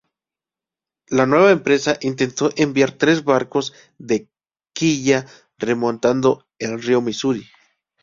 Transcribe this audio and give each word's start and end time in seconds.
La 1.09 1.27
nueva 1.27 1.51
empresa 1.51 1.95
intentó 2.01 2.49
enviar 2.55 2.91
tres 2.93 3.23
barcos 3.23 3.75
de 3.99 4.27
quilla 4.73 5.27
remontando 5.59 6.47
el 6.57 6.81
río 6.81 7.01
Misuri. 7.01 7.45